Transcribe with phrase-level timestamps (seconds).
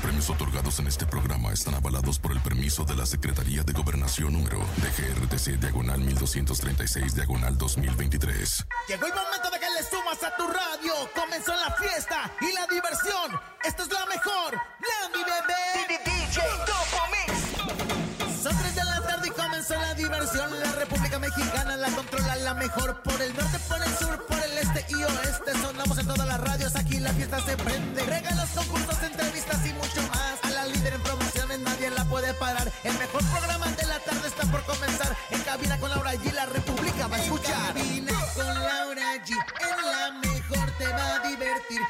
[0.00, 4.32] premios otorgados en este programa están avalados por el permiso de la Secretaría de Gobernación
[4.32, 8.66] número DGRTC diagonal 1236 diagonal 2023.
[8.88, 10.92] Llegó el momento de que le sumas a tu radio.
[11.14, 13.40] Comenzó la fiesta y la diversión.
[13.64, 14.54] Esto es la mejor.
[14.54, 15.60] La mi bebé.
[15.88, 18.42] DJ Topo Mix.
[18.42, 20.60] Son tres de la tarde y comenzó la diversión.
[20.60, 23.02] La República Mexicana la controla la mejor.
[23.02, 25.52] Por el norte, por el sur, por el este y oeste.
[25.60, 26.76] Sonamos en todas las radios.
[26.76, 28.02] Aquí la fiesta se prende.
[28.02, 30.38] Regalos, concursos, entrevistas y mucho más.
[30.42, 32.70] A la líder en promociones nadie la puede parar.
[32.84, 35.16] El mejor programa de la tarde está por comenzar.
[35.30, 36.32] En cabina con Laura G.
[36.32, 37.76] La República va a escuchar.
[37.76, 39.30] En cabina con Laura G.
[39.30, 41.80] En la mejor te va a divertir.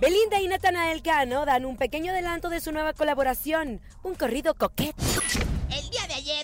[0.00, 5.11] Belinda y Natanael Cano dan un pequeño adelanto de su nueva colaboración, un corrido coquete.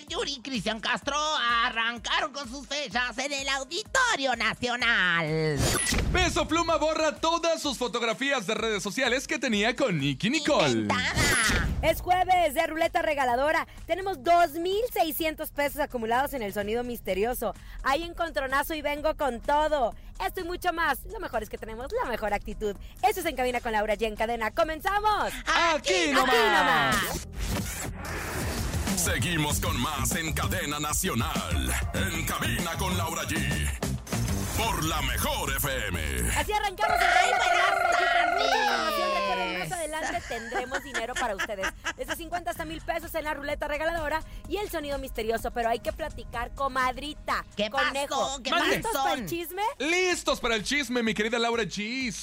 [0.09, 1.15] Yuri y Cristian Castro
[1.63, 5.59] arrancaron con sus fechas en el Auditorio Nacional.
[6.11, 10.69] Peso Pluma borra todas sus fotografías de redes sociales que tenía con Nicky Nicole.
[10.71, 11.67] Inventada.
[11.83, 13.67] Es jueves de ruleta regaladora.
[13.85, 17.53] Tenemos 2.600 pesos acumulados en el sonido misterioso.
[17.83, 19.93] Hay encontronazo y vengo con todo.
[20.25, 21.05] Esto y mucho más.
[21.05, 22.75] Lo mejor es que tenemos la mejor actitud.
[23.07, 24.07] Eso es En Cabina con Laura G.
[24.07, 24.49] En cadena.
[24.51, 25.31] ¡Comenzamos!
[25.45, 26.35] Aquí nomás.
[26.35, 27.27] Aquí nomás.
[29.03, 31.73] Seguimos con más en cadena nacional.
[31.93, 33.79] En cabina con Laura G.
[34.57, 36.29] Por la mejor FM.
[36.37, 38.27] Así arrancamos el baile con Laura G.
[38.27, 39.09] Con mucha información.
[39.15, 41.67] Recuerden, más adelante tendremos dinero para ustedes.
[41.95, 45.51] Desde 50 hasta mil pesos en la ruleta regaladora y el sonido misterioso.
[45.51, 47.45] Pero hay que platicar, comadrita.
[47.55, 48.19] ¿Qué conejo.
[48.19, 48.43] pasó?
[48.43, 49.03] ¿Qué ¿Listos pasó?
[49.05, 49.61] para el chisme?
[49.79, 52.13] Listos para el chisme, mi querida Laura G.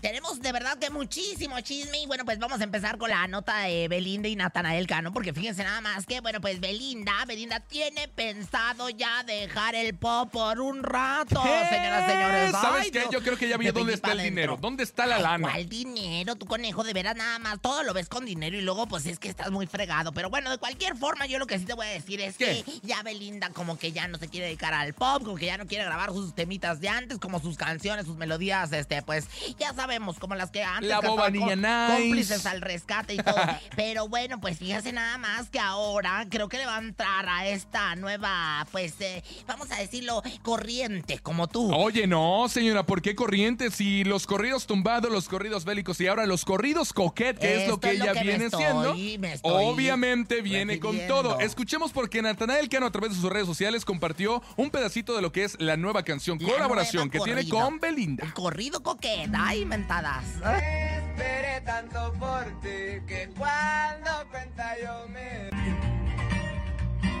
[0.00, 3.60] Tenemos de verdad que muchísimo chisme y bueno, pues vamos a empezar con la nota
[3.62, 8.06] de Belinda y Natanael Cano, porque fíjense nada más que, bueno, pues Belinda, Belinda tiene
[8.06, 12.50] pensado ya dejar el pop por un rato, señoras y señores.
[12.52, 13.06] ¿Sabes Ay, qué?
[13.10, 14.56] Yo creo que ya vi De dónde está el dinero.
[14.60, 15.48] ¿Dónde está la Ay, lana?
[15.50, 16.36] ¿Cuál dinero?
[16.36, 17.60] Tu conejo, de veras nada más.
[17.60, 20.12] Todo lo ves con dinero y luego, pues es que estás muy fregado.
[20.12, 22.62] Pero bueno, de cualquier forma, yo lo que sí te voy a decir es ¿Qué?
[22.64, 25.58] que ya Belinda, como que ya no se quiere dedicar al pop, como que ya
[25.58, 29.26] no quiere grabar sus temitas de antes, como sus canciones, sus melodías, este, pues
[29.58, 30.88] ya sabemos, como las que antes.
[30.88, 32.02] La boba niña nice.
[32.02, 33.34] Cómplices al rescate y todo.
[33.76, 37.46] Pero bueno, pues fíjese nada más que ahora creo que le va a entrar a
[37.48, 41.72] esta nueva, pues, eh, vamos a decirlo, corriente, como tú.
[41.74, 43.74] Oye, no, señora, ¿por qué corrientes?
[43.74, 47.80] Si los corridos tumbados, los corridos bélicos y ahora los corridos coquet, que es lo
[47.80, 51.40] que es lo ella que me viene estoy- siendo, me obviamente viene con todo.
[51.40, 55.32] Escuchemos porque Natanael Cano a través de sus redes sociales compartió un pedacito de lo
[55.32, 58.30] que es la nueva canción, La colaboración nueva que tiene con Belinda.
[58.34, 60.24] Corrido coqueta, ay, mentadas.
[60.34, 65.50] Esperé tanto por ti que cuando cuenta yo me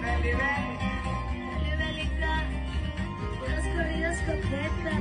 [0.00, 0.78] Beli, Beli.
[3.48, 5.00] Los corridos coquetas.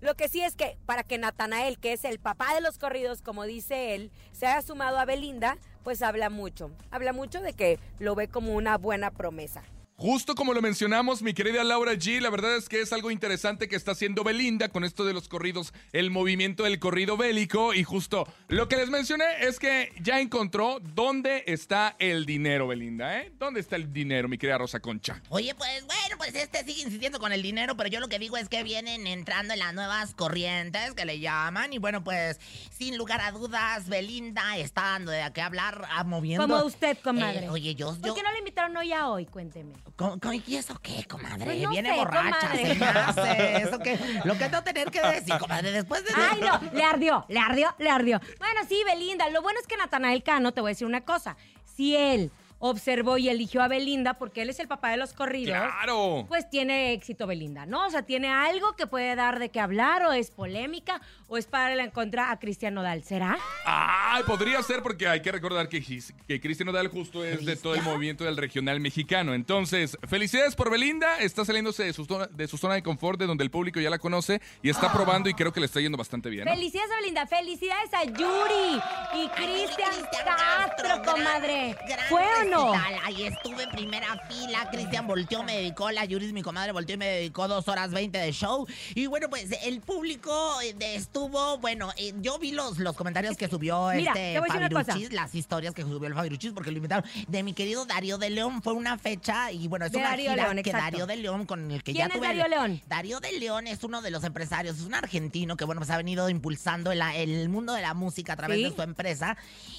[0.00, 3.20] Lo que sí es que para que Natanael, que es el papá de los corridos,
[3.22, 6.70] como dice él, se haya sumado a Belinda, pues habla mucho.
[6.90, 9.62] Habla mucho de que lo ve como una buena promesa.
[9.96, 13.68] Justo como lo mencionamos, mi querida Laura G, la verdad es que es algo interesante
[13.68, 17.72] que está haciendo Belinda con esto de los corridos, el movimiento del corrido bélico.
[17.74, 23.20] Y justo lo que les mencioné es que ya encontró dónde está el dinero, Belinda,
[23.20, 23.32] ¿eh?
[23.38, 25.22] ¿Dónde está el dinero, mi querida Rosa Concha?
[25.28, 28.36] Oye, pues bueno, pues este sigue insistiendo con el dinero, pero yo lo que digo
[28.36, 31.72] es que vienen entrando en las nuevas corrientes que le llaman.
[31.72, 32.40] Y bueno, pues
[32.72, 36.48] sin lugar a dudas, Belinda está dando de qué hablar, ah, moviendo.
[36.48, 37.44] Como usted, comadre.
[37.44, 37.94] Eh, oye, yo.
[37.94, 39.26] ¿Por yo qué no le invitaron hoy a hoy?
[39.26, 39.84] Cuénteme.
[39.96, 41.44] ¿Cómo- cómo- ¿Y eso qué, comadre?
[41.44, 42.66] Pues no Viene sé, borracha, comadre.
[42.66, 43.56] se me hace.
[43.62, 43.98] ¿Eso qué?
[44.24, 46.10] Lo que no tener que decir, comadre, después de...
[46.16, 48.20] Ay, no, le ardió, le ardió, le ardió.
[48.40, 51.36] Bueno, sí, Belinda, lo bueno es que Natanael Cano, te voy a decir una cosa.
[51.76, 52.32] Si él
[52.66, 56.24] observó y eligió a Belinda porque él es el papá de los corridos, ¡Claro!
[56.28, 57.86] pues tiene éxito Belinda, ¿no?
[57.86, 61.46] O sea, tiene algo que puede dar de qué hablar, o es polémica, o es
[61.46, 63.04] para la en contra a Cristian Nodal.
[63.04, 63.38] ¿Será?
[63.66, 65.82] Ay, podría ser porque hay que recordar que,
[66.26, 69.34] que Cristian Odal justo es de todo el movimiento del regional mexicano.
[69.34, 71.18] Entonces, felicidades por Belinda.
[71.18, 73.90] Está saliéndose de su, zona, de su zona de confort, de donde el público ya
[73.90, 76.46] la conoce y está probando y creo que le está yendo bastante bien.
[76.46, 76.52] ¿no?
[76.52, 78.80] Felicidades a Belinda, felicidades a Yuri
[79.22, 79.92] y Cristian
[80.24, 81.76] Castro, comadre.
[82.08, 82.72] ¿Fue o no Cuéntalo.
[82.72, 83.00] ¿Qué tal?
[83.04, 84.68] Ahí estuve en primera fila.
[84.70, 85.90] Cristian volteó, me dedicó.
[85.90, 88.66] La Yuris, mi comadre, volteó y me dedicó dos horas 20 de show.
[88.94, 91.58] Y bueno, pues el público eh, de- estuvo.
[91.58, 94.40] Bueno, eh, yo vi los, los comentarios que subió Mira, este.
[94.40, 97.04] Fabiruchis, las historias que subió el Fabiruchis, porque lo invitaron.
[97.28, 98.62] De mi querido Darío de León.
[98.62, 100.84] Fue una fecha y bueno, es De una Darío gira León, que exacto.
[100.84, 102.30] Darío de León, con el que ¿Quién ya es tuve.
[102.30, 102.82] el- Darío León?
[102.86, 105.96] Darío de León es uno de los empresarios, es un argentino que, bueno, pues ha
[105.96, 108.64] venido impulsando el, el mundo de la música a través Sí.
[108.64, 109.36] de su empresa.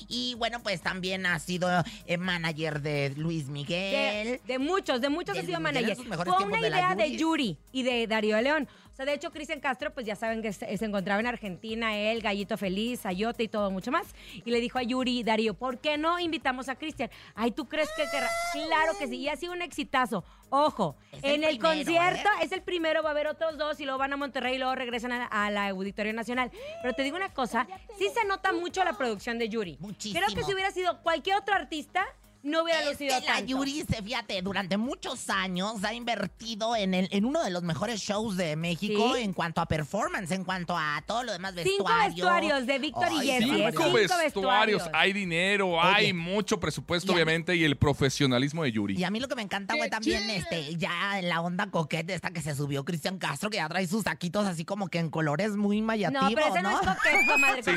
[0.07, 1.69] Y bueno, pues también ha sido
[2.05, 4.41] eh, manager de Luis Miguel.
[4.45, 5.95] de muchos, de muchos ha sido manager.
[5.95, 7.17] Fue una idea de Yuri.
[7.17, 8.67] Yuri y de Darío León.
[8.91, 11.97] O sea, de hecho, Cristian Castro, pues ya saben que se, se encontraba en Argentina,
[11.97, 14.07] él, Gallito Feliz, Ayote y todo mucho más.
[14.45, 17.09] Y le dijo a Yuri Darío, ¿por qué no invitamos a Cristian?
[17.35, 18.29] Ay, ¿tú crees que querrá?
[18.53, 20.23] Claro que sí, y ha sido un exitazo.
[20.49, 22.43] Ojo, Es el en el primero, concierto ¿eh?
[22.45, 24.75] es el primero, va a haber otros dos y luego van a Monterrey y luego
[24.75, 26.49] regresan a, a la Auditorio Nacional.
[26.81, 27.67] Pero te digo una cosa,
[27.97, 29.75] sí se nota mucho la producción de Yuri.
[29.81, 30.23] Muchísimo.
[30.23, 32.05] Creo que si hubiera sido cualquier otro artista,
[32.45, 33.45] no hubiera Es lucido que la tanto.
[33.47, 37.99] Yuri, se- fíjate, durante muchos años ha invertido en, el- en uno de los mejores
[38.01, 39.23] shows de México ¿Sí?
[39.23, 42.15] en cuanto a performance, en cuanto a todo lo demás Cinco vestuario.
[42.15, 43.43] vestuarios de Víctor y Jessy.
[43.45, 43.57] Cinco.
[43.71, 44.83] Cinco vestuarios, vestuarios.
[44.93, 45.81] hay dinero, Oye.
[45.83, 48.95] hay mucho presupuesto, Y a mí- obviamente, y el profesionalismo de Yuri.
[48.97, 52.13] Y a mí lo que me encanta, güey, también, este, ya en la onda coquete
[52.13, 55.09] esta que se subió Cristian Castro, que ya trae sus saquitos así como que en
[55.09, 57.63] colores muy mayativos, No, pero ese no, es coquete, comadre.
[57.63, 57.71] Sí,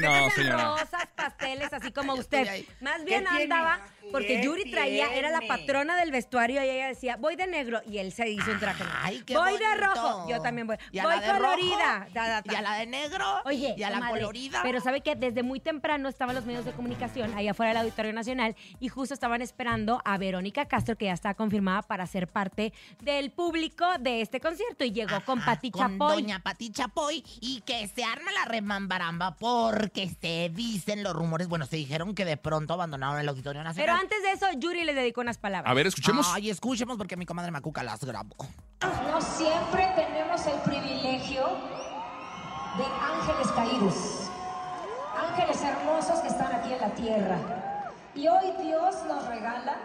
[0.45, 2.65] no, rosas, pasteles, así como usted.
[2.81, 3.55] Más bien ¿Qué tiene?
[4.11, 7.81] Porque ¿Qué Yuri traía, era la patrona del vestuario y ella decía, voy de negro,
[7.87, 8.85] y él se hizo un traje.
[8.85, 8.99] negro.
[9.03, 10.77] Ay, qué voy de rojo, yo también voy.
[10.93, 11.99] ¿Y a voy la de colorida.
[11.99, 12.43] rojo?
[12.51, 13.25] Y a la de negro.
[13.45, 14.61] Oye, y a la colorida.
[14.63, 18.13] Pero sabe que desde muy temprano estaban los medios de comunicación ahí afuera del Auditorio
[18.13, 22.73] Nacional y justo estaban esperando a Verónica Castro, que ya está confirmada para ser parte
[23.03, 24.85] del público de este concierto.
[24.85, 26.23] Y llegó con Pati con Chapoy.
[26.23, 31.67] Doña Pati Chapoy y que se arma la remambaramba porque se dicen los rumores, bueno,
[31.67, 33.98] se dijeron que de pronto abandonaron el Auditorio Pero Nacional.
[34.01, 35.71] Antes de eso, Yuri le dedicó unas palabras.
[35.71, 36.31] A ver, escuchemos.
[36.33, 38.37] Ay, escuchemos porque mi comadre Macuca las grabó.
[38.81, 41.45] No siempre tenemos el privilegio
[42.77, 44.31] de ángeles caídos,
[45.17, 47.39] ángeles hermosos que están aquí en la tierra.
[48.15, 49.77] Y hoy Dios nos regala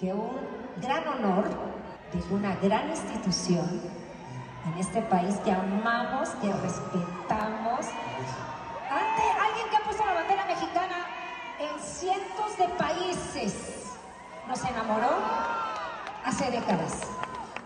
[0.00, 0.38] que un
[0.80, 1.48] gran honor
[2.12, 3.80] de una gran institución
[4.66, 7.86] en este país que amamos, que respetamos,
[8.90, 11.06] ante alguien que ha puesto la bandera mexicana
[11.58, 13.54] en cientos de países,
[14.46, 15.16] nos enamoró
[16.24, 17.00] hace décadas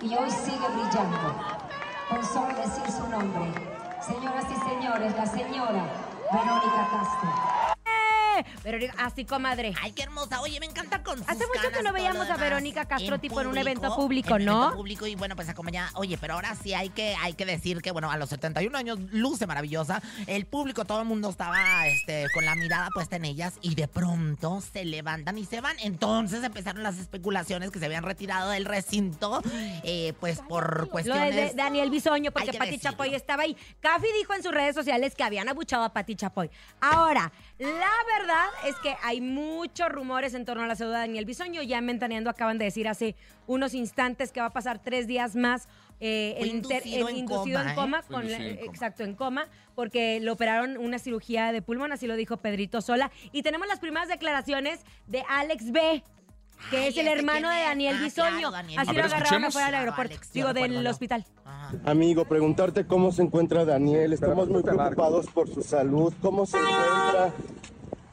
[0.01, 1.35] y hoy sigue brillando.
[2.09, 3.53] Con solo decir su nombre,
[4.01, 5.85] señoras y señores, la señora
[6.33, 7.80] Verónica Castro.
[8.65, 9.75] Verónica, así comadre.
[9.81, 10.41] Ay, qué hermosa.
[10.41, 12.37] Oye, me encanta con sus Hace mucho que no veíamos a.
[12.41, 14.63] Verónica Castro tipo en un evento público, en ¿no?
[14.63, 15.91] evento público y bueno, pues acompañada.
[15.95, 18.99] Oye, pero ahora sí hay que, hay que decir que, bueno, a los 71 años
[19.11, 20.03] luce maravillosa.
[20.27, 23.89] El público, todo el mundo estaba este, con la mirada puesta en ellas y de
[23.89, 25.77] pronto se levantan y se van.
[25.81, 29.43] Entonces empezaron las especulaciones que se habían retirado del recinto,
[29.85, 31.57] eh, pues por Lo de, cuestiones...
[31.57, 32.91] Daniel Bisoño, porque Pati decirlo.
[32.91, 33.57] Chapoy estaba ahí.
[33.81, 36.51] Cafi dijo en sus redes sociales que habían abuchado a Pati Chapoy.
[36.81, 38.20] Ahora, la verdad
[38.67, 41.63] es que hay muchos rumores en torno a la salud de Daniel Bisoño.
[41.63, 45.35] Ya en Ventaneando acaban de decir hace unos instantes que va a pasar tres días
[45.37, 45.69] más
[46.01, 48.03] eh, inter- inducido el en inducido coma, en coma.
[48.03, 48.73] Fue con la- inducido en coma.
[48.73, 53.11] Exacto, en coma, porque le operaron una cirugía de pulmón, así lo dijo Pedrito Sola.
[53.33, 56.03] Y tenemos las primeras declaraciones de Alex B.
[56.71, 57.61] Que Ay, es el ¿ese hermano de?
[57.63, 58.31] Daniel Ah, Bisoño.
[58.39, 61.25] claro, Daniel Así lo agarraron afuera del Claro, aeropuerto, Alex, digo, del hospital.
[61.47, 61.73] Ajá.
[61.87, 64.13] Amigo, preguntarte cómo se encuentra Daniel.
[64.13, 66.13] Estamos muy preocupados por su salud.
[66.21, 67.33] ¿Cómo se encuentra?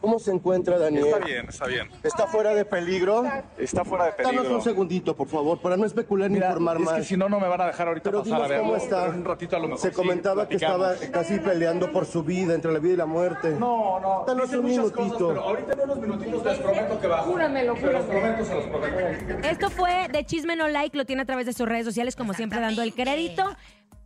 [0.07, 1.07] ¿Cómo se encuentra Daniel?
[1.07, 1.89] Está bien, está bien.
[2.01, 3.25] ¿Está fuera de peligro?
[3.57, 4.55] Está fuera de Danos peligro.
[4.55, 6.93] un segundito, por favor, para no especular ni Mira, informar es más.
[6.95, 8.63] que si no, no me van a dejar ahorita Pero pasar a dinos verlo.
[8.63, 9.03] cómo está.
[9.09, 12.53] Un ratito a lo mejor Se sí, comentaba que estaba casi peleando por su vida,
[12.55, 13.49] entre la vida y la muerte.
[13.59, 14.95] No, no, Danos un minutito.
[14.95, 17.31] cosas, pero ahorita en unos minutitos les prometo que bajo.
[17.31, 19.47] Júramelo, Se los prometo, se los prometo.
[19.49, 22.33] Esto fue de Chisme No Like, lo tiene a través de sus redes sociales, como
[22.33, 23.43] siempre dando el crédito.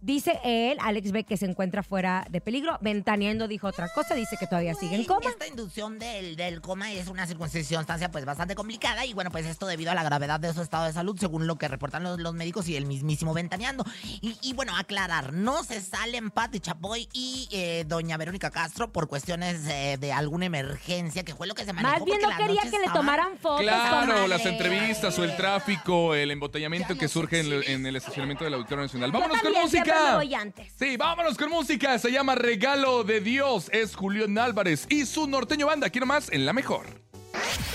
[0.01, 2.77] Dice él, Alex B, que se encuentra fuera de peligro.
[2.81, 5.29] Ventaneando dijo otra cosa, dice que todavía sigue en coma.
[5.29, 9.67] Esta inducción del, del coma es una circunstancia pues bastante complicada y bueno, pues esto
[9.67, 12.34] debido a la gravedad de su estado de salud, según lo que reportan los, los
[12.34, 13.86] médicos y el mismísimo Ventaneando.
[14.22, 19.08] Y, y, bueno, aclarar, no se salen Pati Chapoy y eh, doña Verónica Castro por
[19.08, 21.93] cuestiones eh, de alguna emergencia, que fue lo que se manejó.
[21.93, 23.62] Más bien no la quería que le tomaran fotos.
[23.62, 28.43] Claro, las entrevistas o el tráfico, el embotellamiento Ya que surge en en el estacionamiento
[28.43, 29.12] del Auditorio Nacional.
[29.12, 30.15] ¡Vámonos con también siempre me música!
[30.17, 30.74] voy antes.
[30.77, 32.00] Sí, vámonos con música.
[32.00, 33.69] Se llama Regalo de Dios.
[33.71, 35.88] Es Julián Álvarez y su norteño banda.
[35.88, 36.86] Aquí nomás en la mejor.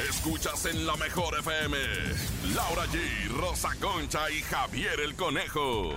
[0.08, 1.76] Escuchas en la mejor FM.
[2.54, 5.94] Laura G, Rosa Concha y Javier el Conejo.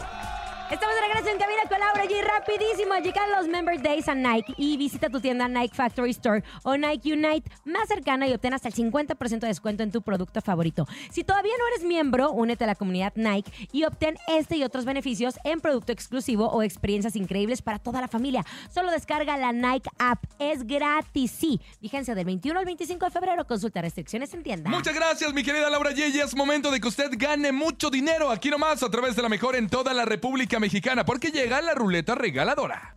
[0.71, 2.23] Estamos de regreso en Cabina con Laura G.
[2.23, 6.77] Rapidísimo, llegan los Member Days a Nike y visita tu tienda Nike Factory Store o
[6.77, 10.87] Nike Unite más cercana y obtén hasta el 50% de descuento en tu producto favorito.
[11.09, 14.85] Si todavía no eres miembro, únete a la comunidad Nike y obtén este y otros
[14.85, 18.45] beneficios en producto exclusivo o experiencias increíbles para toda la familia.
[18.71, 21.59] Solo descarga la Nike app, es gratis, sí.
[21.81, 24.69] Vigencia del 21 al 25 de febrero, consulta restricciones en tienda.
[24.69, 26.11] Muchas gracias, mi querida Laura G.
[26.11, 29.29] Ya Es momento de que usted gane mucho dinero aquí nomás a través de la
[29.29, 32.93] mejor en toda la República Mexicana, porque llega la ruleta regaladora.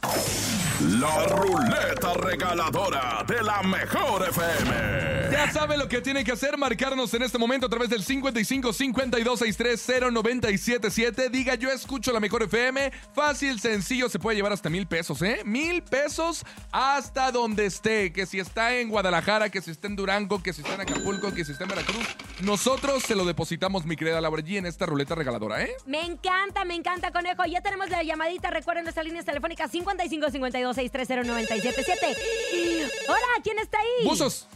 [0.83, 5.31] La ruleta regaladora de la mejor FM.
[5.31, 8.73] Ya sabe lo que tiene que hacer, marcarnos en este momento a través del 55
[8.73, 11.31] 52 63 0977.
[11.31, 12.93] Diga yo escucho la mejor FM.
[13.15, 15.43] Fácil, sencillo, se puede llevar hasta mil pesos, ¿eh?
[15.45, 18.13] Mil pesos hasta donde esté.
[18.13, 21.33] Que si está en Guadalajara, que si está en Durango, que si está en Acapulco,
[21.33, 22.07] que si está en Veracruz.
[22.41, 25.77] Nosotros se lo depositamos, mi querida Laura G, en esta ruleta regaladora, ¿eh?
[25.87, 27.45] Me encanta, me encanta, conejo.
[27.47, 28.51] Ya tenemos la llamadita.
[28.51, 32.89] Recuerden nuestras líneas telefónicas 55 52 630 977.
[33.09, 34.07] Hola, ¿quién está ahí?
[34.07, 34.49] Buzos.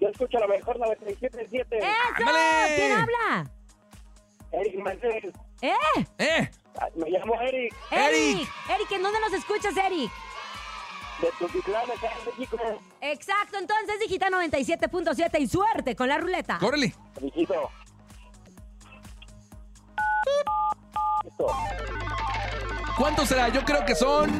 [0.00, 1.66] Yo escucho la mejor 97.7.
[1.76, 1.86] ¡Eso!
[2.16, 2.74] ¡Ándale!
[2.76, 3.50] ¿Quién habla?
[4.52, 5.34] Eric Mercedes.
[5.60, 5.72] ¿Eh?
[6.18, 6.50] ¿Eh?
[6.80, 8.48] Ah, Me llamo Eric, Eric.
[8.74, 10.10] Eric, ¿en dónde nos escuchas, Eric?
[11.20, 12.56] de Tultitlán, acá en México.
[13.02, 16.58] Exacto, entonces digita 97.7 y suerte con la ruleta.
[16.58, 16.94] Córrele.
[17.20, 17.70] Mijito.
[21.24, 21.46] Listo.
[23.00, 23.48] ¿Cuánto será?
[23.48, 24.30] Yo creo que son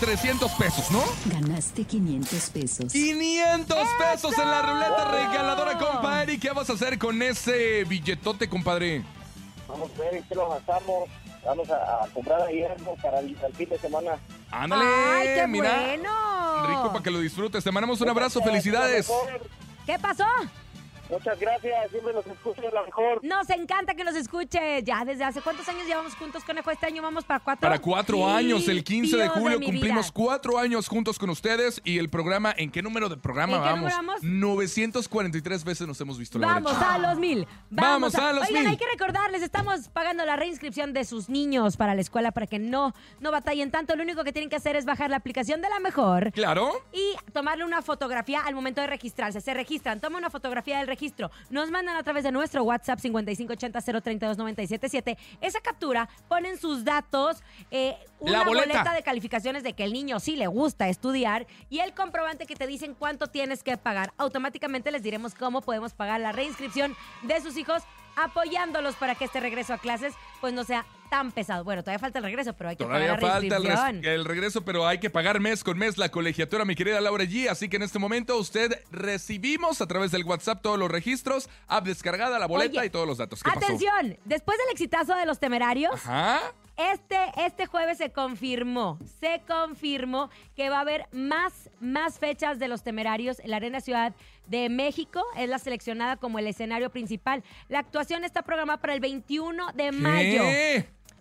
[0.00, 1.02] 300 pesos, ¿no?
[1.26, 2.90] Ganaste 500 pesos.
[2.92, 6.40] 500 pesos en la ruleta regaladora, compa Eric.
[6.40, 9.04] ¿Qué vas a hacer con ese billetote, compadre?
[9.68, 11.10] Vamos a ver en qué lo gastamos.
[11.44, 14.12] Vamos a, a comprar ahí algo para el, el fin de semana.
[14.50, 15.70] Ándale, ¡Ay, qué mira.
[15.80, 16.66] bueno!
[16.68, 17.62] Rico para que lo disfrutes.
[17.62, 19.12] Te mandamos un abrazo, felicidades.
[19.84, 20.24] ¿Qué pasó?
[21.10, 23.24] Muchas gracias, siempre los escucho la mejor.
[23.24, 24.82] Nos encanta que nos escuche.
[24.84, 26.70] Ya desde hace cuántos años llevamos juntos, conejo.
[26.70, 27.60] Este año vamos para cuatro.
[27.62, 30.12] Para cuatro Sí, años, el 15 de julio cumplimos vida.
[30.14, 33.68] cuatro años juntos con ustedes y el programa, ¿en qué número de programa ¿En qué
[33.68, 33.80] vamos?
[33.82, 34.22] número vamos?
[34.22, 36.38] 943 veces nos hemos visto.
[36.38, 37.46] Laura Vamos a los mil.
[37.70, 38.70] Vamos a los Oigan, mil.
[38.72, 42.58] hay que recordarles, estamos pagando la reinscripción de sus niños para la escuela para que
[42.58, 43.96] no, no batallen tanto.
[43.96, 46.30] Lo único que tienen que hacer es bajar la aplicación de la mejor.
[46.32, 46.70] Claro.
[46.92, 49.40] Y tomarle una fotografía al momento de registrarse.
[49.40, 50.99] Se registran, toman una fotografía del registro,
[51.50, 58.42] nos mandan a través de nuestro WhatsApp 5580-032-977 esa captura, ponen sus datos, eh, La
[58.42, 58.92] una boleta.
[58.92, 62.66] de calificaciones de que el niño sí le gusta estudiar y el comprobante que te
[62.66, 64.12] dicen cuánto tienes que pagar.
[64.18, 67.82] Automáticamente les diremos cómo podemos pagar la reinscripción de sus hijos
[68.16, 71.64] apoyándolos para que este regreso a clases pues no sea tan pesado.
[71.64, 74.64] Bueno, todavía falta el regreso, pero hay que Todavía pagar la falta el, el regreso,
[74.64, 77.48] pero hay que pagar mes con mes la colegiatura, mi querida Laura G.
[77.48, 81.84] Así que en este momento usted recibimos a través del WhatsApp todos los registros, app
[81.84, 83.42] descargada, la boleta Oye, y todos los datos.
[83.42, 83.66] ¿Qué pasó?
[83.66, 86.40] Atención, después del exitazo de los temerarios, Ajá.
[86.92, 92.68] Este, este jueves se confirmó, se confirmó que va a haber más, más fechas de
[92.68, 94.14] los temerarios en la Arena Ciudad
[94.46, 95.22] de México.
[95.36, 97.44] Es la seleccionada como el escenario principal.
[97.68, 100.42] La actuación está programada para el 21 de mayo.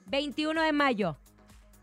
[0.09, 0.17] ¿Qué?
[0.17, 1.17] 21 de mayo.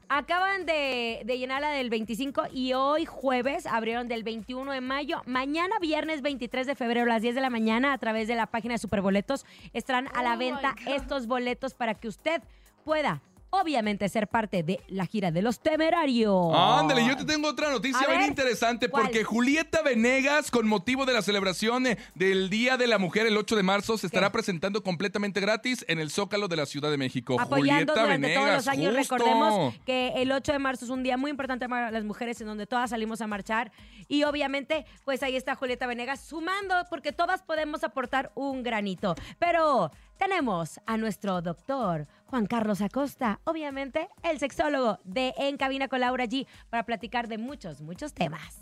[0.09, 5.23] Acaban de, de llenar la del 25 y hoy jueves abrieron del 21 de mayo.
[5.26, 8.47] Mañana viernes 23 de febrero a las 10 de la mañana a través de la
[8.47, 12.40] página de Superboletos estarán a la venta estos boletos para que usted
[12.85, 13.21] pueda
[13.61, 16.53] obviamente ser parte de la gira de los temerarios.
[16.55, 19.05] Ándale, yo te tengo otra noticia bien interesante ¿cuál?
[19.05, 23.37] porque Julieta Venegas, con motivo de la celebración eh, del Día de la Mujer el
[23.37, 26.97] 8 de marzo, se estará presentando completamente gratis en el Zócalo de la Ciudad de
[26.97, 27.41] México.
[27.41, 28.97] apoyando Julieta durante Venegas, todos los años.
[28.97, 29.17] justo.
[29.17, 32.47] Recordemos que el 8 de marzo es un día muy importante para las mujeres en
[32.47, 33.73] donde todas salimos a marchar
[34.09, 39.15] y obviamente pues ahí está Julieta Venegas sumando porque todas podemos aportar un granito.
[39.39, 46.00] Pero tenemos a nuestro doctor Juan Carlos Acosta, obviamente el sexólogo de En Cabina con
[46.00, 48.61] Laura G para platicar de muchos, muchos temas.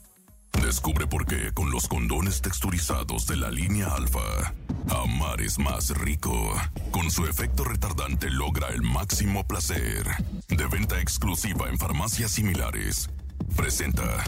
[0.63, 4.55] Descubre por qué con los condones texturizados de la línea alfa,
[4.91, 6.55] amar es más rico.
[6.91, 10.05] Con su efecto retardante logra el máximo placer.
[10.49, 13.11] De venta exclusiva en farmacias similares.
[13.57, 14.25] Presenta.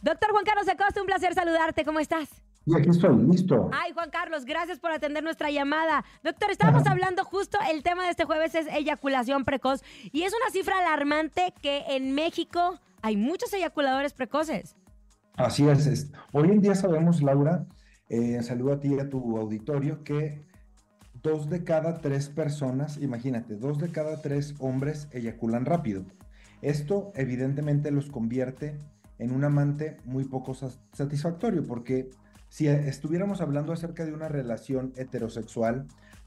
[0.00, 2.28] Doctor Juan Carlos Acosta, un placer saludarte, ¿cómo estás?
[2.70, 3.70] Y aquí estoy, listo.
[3.72, 6.04] Ay, Juan Carlos, gracias por atender nuestra llamada.
[6.22, 9.82] Doctor, estábamos hablando justo, el tema de este jueves es eyaculación precoz
[10.12, 14.76] y es una cifra alarmante que en México hay muchos eyaculadores precoces.
[15.36, 15.86] Así es.
[15.86, 17.64] es- Hoy en día sabemos, Laura,
[18.10, 20.44] eh, saludo a ti y a tu auditorio, que
[21.22, 26.04] dos de cada tres personas, imagínate, dos de cada tres hombres eyaculan rápido.
[26.60, 28.78] Esto evidentemente los convierte
[29.18, 30.54] en un amante muy poco
[30.92, 32.10] satisfactorio, porque
[32.48, 35.86] si estuviéramos hablando acerca de una relación heterosexual,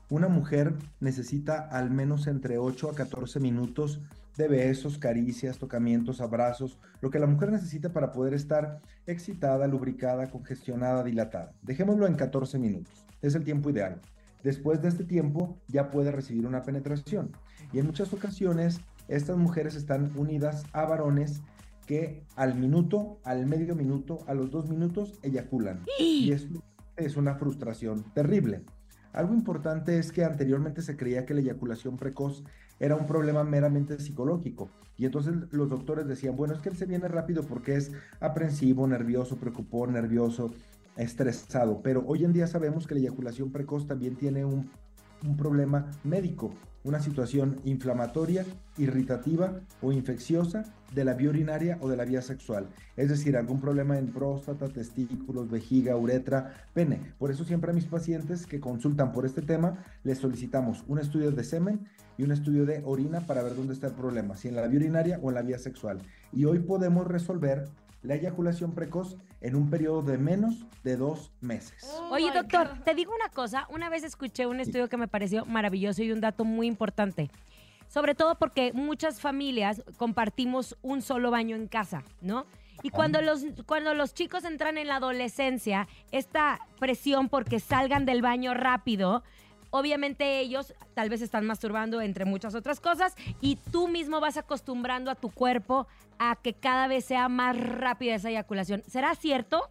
[0.10, 4.02] una mujer necesita al menos entre 8 a 14 minutos
[4.38, 10.30] de besos, caricias, tocamientos, abrazos, lo que la mujer necesita para poder estar excitada, lubricada,
[10.30, 11.54] congestionada, dilatada.
[11.62, 14.00] Dejémoslo en 14 minutos, es el tiempo ideal.
[14.44, 17.32] Después de este tiempo ya puede recibir una penetración.
[17.74, 21.42] Y en muchas ocasiones estas mujeres están unidas a varones
[21.86, 25.84] que al minuto, al medio minuto, a los dos minutos eyaculan.
[26.00, 26.48] Y eso
[26.98, 28.64] es una frustración terrible.
[29.14, 32.44] Algo importante es que anteriormente se creía que la eyaculación precoz
[32.80, 34.70] era un problema meramente psicológico.
[34.98, 38.88] Y entonces los doctores decían, bueno, es que él se viene rápido porque es aprensivo,
[38.88, 40.54] nervioso, preocupado, nervioso,
[40.96, 41.82] estresado.
[41.82, 44.70] Pero hoy en día sabemos que la eyaculación precoz también tiene un,
[45.24, 48.46] un problema médico una situación inflamatoria,
[48.78, 52.68] irritativa o infecciosa de la vía urinaria o de la vía sexual.
[52.98, 57.14] Es decir, algún problema en próstata, testículos, vejiga, uretra, pene.
[57.18, 61.32] Por eso siempre a mis pacientes que consultan por este tema les solicitamos un estudio
[61.32, 61.88] de semen
[62.18, 64.80] y un estudio de orina para ver dónde está el problema, si en la vía
[64.80, 66.00] urinaria o en la vía sexual.
[66.34, 67.70] Y hoy podemos resolver
[68.04, 71.88] la eyaculación precoz en un periodo de menos de dos meses.
[72.00, 73.68] Oh Oye, doctor, te digo una cosa.
[73.70, 77.30] Una vez escuché un estudio que me pareció maravilloso y un dato muy importante.
[77.88, 82.46] Sobre todo porque muchas familias compartimos un solo baño en casa, ¿no?
[82.84, 88.22] Y cuando los, cuando los chicos entran en la adolescencia, esta presión porque salgan del
[88.22, 89.24] baño rápido
[89.72, 95.10] obviamente ellos tal vez están masturbando entre muchas otras cosas y tú mismo vas acostumbrando
[95.10, 95.88] a tu cuerpo
[96.20, 98.84] a que cada vez sea más rápida esa eyaculación.
[98.88, 99.70] ¿Será cierto?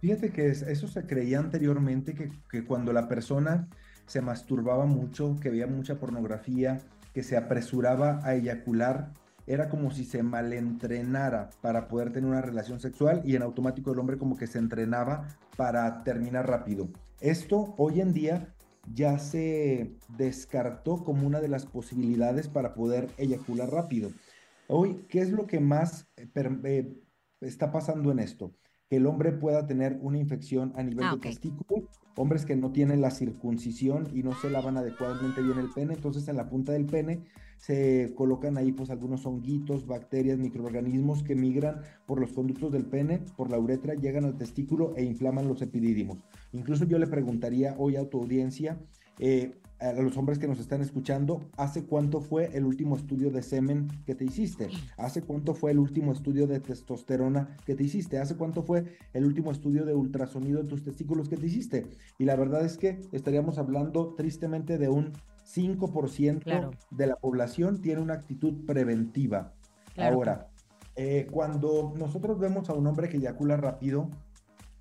[0.00, 3.68] Fíjate que eso se creía anteriormente, que, que cuando la persona
[4.06, 6.80] se masturbaba mucho, que veía mucha pornografía,
[7.12, 9.10] que se apresuraba a eyacular,
[9.46, 13.98] era como si se malentrenara para poder tener una relación sexual y en automático el
[13.98, 16.88] hombre como que se entrenaba para terminar rápido.
[17.20, 18.54] Esto hoy en día
[18.92, 24.10] ya se descartó como una de las posibilidades para poder eyacular rápido.
[24.68, 26.28] Hoy, ¿qué es lo que más eh,
[26.64, 26.94] eh,
[27.40, 28.52] está pasando en esto?
[28.88, 32.72] Que el hombre pueda tener una infección a nivel ah, de testículo, hombres que no
[32.72, 36.72] tienen la circuncisión y no se lavan adecuadamente bien el pene, entonces en la punta
[36.72, 37.24] del pene
[37.58, 43.20] se colocan ahí pues algunos honguitos, bacterias, microorganismos que migran por los conductos del pene,
[43.36, 46.18] por la uretra, llegan al testículo e inflaman los epidídimos.
[46.56, 48.78] Incluso yo le preguntaría hoy a tu audiencia,
[49.18, 53.42] eh, a los hombres que nos están escuchando, ¿hace cuánto fue el último estudio de
[53.42, 54.68] semen que te hiciste?
[54.96, 58.18] ¿Hace cuánto fue el último estudio de testosterona que te hiciste?
[58.18, 61.86] ¿Hace cuánto fue el último estudio de ultrasonido en tus testículos que te hiciste?
[62.18, 65.12] Y la verdad es que estaríamos hablando tristemente de un
[65.44, 69.52] 5% de la población tiene una actitud preventiva.
[69.98, 70.48] Ahora,
[70.96, 74.10] eh, cuando nosotros vemos a un hombre que eyacula rápido,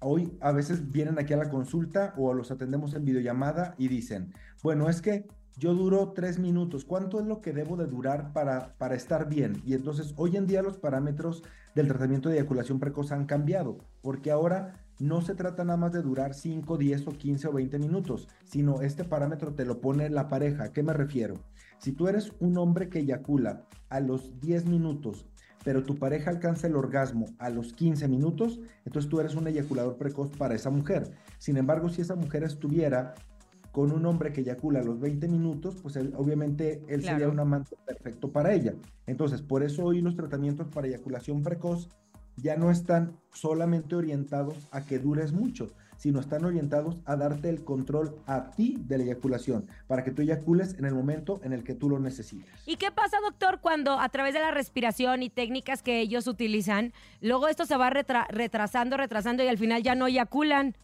[0.07, 4.33] hoy a veces vienen aquí a la consulta o los atendemos en videollamada y dicen,
[4.61, 8.75] bueno, es que yo duro tres minutos, ¿cuánto es lo que debo de durar para,
[8.77, 9.61] para estar bien?
[9.65, 11.41] Y entonces hoy en día los parámetros
[11.73, 16.03] del tratamiento de eyaculación precoz han cambiado, porque ahora no se trata nada más de
[16.03, 20.29] durar 5, 10 o 15 o 20 minutos, sino este parámetro te lo pone la
[20.29, 20.65] pareja.
[20.65, 21.39] ¿A qué me refiero?
[21.79, 25.25] Si tú eres un hombre que eyacula a los 10 minutos,
[25.65, 29.97] pero tu pareja alcanza el orgasmo a los 15 minutos, entonces tú eres un eyaculador
[29.97, 31.11] precoz para esa mujer.
[31.39, 33.15] Sin embargo, si esa mujer estuviera
[33.71, 37.75] con un hombre que eyacula a los 20 minutos, pues obviamente él sería un amante
[37.83, 38.75] perfecto para ella.
[39.07, 41.89] Entonces, por eso hoy los tratamientos para eyaculación precoz
[42.37, 47.63] ya no están solamente orientados a que dures mucho, sino están orientados a darte el
[47.63, 51.63] control a ti de la eyaculación, para que tú eyacules en el momento en el
[51.63, 52.49] que tú lo necesitas.
[52.65, 56.93] ¿Y qué pasa, doctor, cuando a través de la respiración y técnicas que ellos utilizan,
[57.21, 60.75] luego esto se va retrasando, retrasando y al final ya no eyaculan?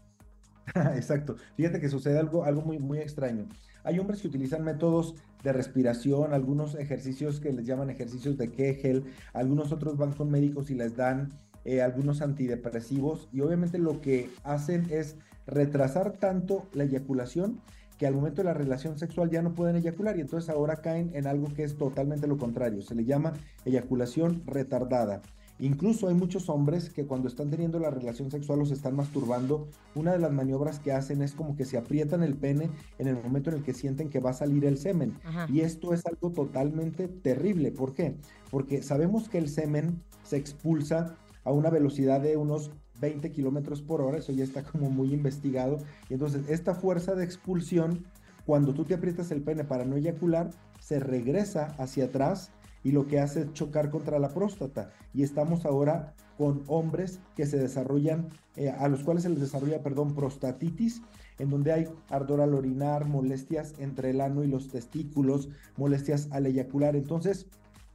[0.95, 1.35] Exacto.
[1.55, 3.47] Fíjate que sucede algo, algo muy, muy extraño.
[3.83, 9.05] Hay hombres que utilizan métodos de respiración, algunos ejercicios que les llaman ejercicios de Kegel,
[9.33, 11.33] algunos otros van con médicos y les dan
[11.65, 17.59] eh, algunos antidepresivos y obviamente lo que hacen es retrasar tanto la eyaculación
[17.97, 21.11] que al momento de la relación sexual ya no pueden eyacular y entonces ahora caen
[21.13, 25.21] en algo que es totalmente lo contrario, se le llama eyaculación retardada.
[25.61, 29.67] Incluso hay muchos hombres que cuando están teniendo la relación sexual o se están masturbando,
[29.93, 33.15] una de las maniobras que hacen es como que se aprietan el pene en el
[33.21, 35.13] momento en el que sienten que va a salir el semen.
[35.49, 37.71] Y esto es algo totalmente terrible.
[37.71, 38.15] ¿Por qué?
[38.49, 44.01] Porque sabemos que el semen se expulsa a una velocidad de unos 20 kilómetros por
[44.01, 45.77] hora, eso ya está como muy investigado.
[46.09, 48.05] Y entonces esta fuerza de expulsión,
[48.45, 52.51] cuando tú te aprietas el pene para no eyacular, se regresa hacia atrás
[52.83, 54.91] y lo que hace es chocar contra la próstata.
[55.13, 59.83] Y estamos ahora con hombres que se desarrollan, eh, a los cuales se les desarrolla,
[59.83, 61.01] perdón, prostatitis,
[61.37, 66.47] en donde hay ardor al orinar, molestias entre el ano y los testículos, molestias al
[66.47, 66.95] eyacular.
[66.95, 67.47] Entonces,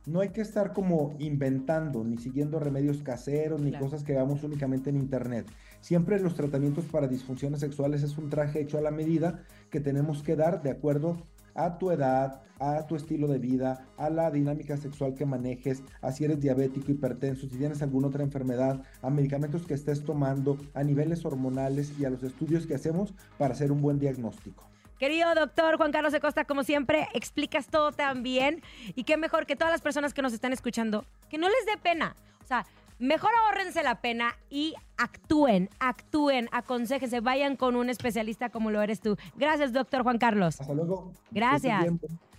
[0.07, 3.85] no hay que estar como inventando, ni siguiendo remedios caseros, ni Claro.
[3.87, 5.47] cosas que vemos únicamente en internet.
[5.81, 9.41] Siempre los tratamientos para disfunciones sexuales es un traje hecho a la medida
[9.71, 11.17] que tenemos que dar de acuerdo
[11.55, 16.13] a tu edad, a tu estilo de vida, a la dinámica sexual que manejes, a
[16.13, 20.85] si eres diabético, hipertenso, si tienes alguna otra enfermedad, a medicamentos que estés tomando, a
[20.85, 24.69] niveles hormonales y a los estudios que hacemos para hacer un buen diagnóstico.
[24.99, 28.63] Querido doctor Juan Carlos de Costa, como siempre, explicas todo tan bien.
[28.95, 31.77] Y qué mejor que todas las personas que nos están escuchando, que no les dé
[31.77, 32.17] pena.
[32.43, 32.65] O sea,
[32.99, 39.01] mejor ahórrense la pena y actúen, actúen, aconsejense, vayan con un especialista como lo eres
[39.01, 39.17] tú.
[39.35, 40.61] Gracias, doctor Juan Carlos.
[40.61, 41.13] Hasta luego.
[41.31, 41.87] Gracias.